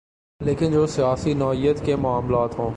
[0.39, 2.69] لیکن جو سیاسی نوعیت کے معاملات ہوں۔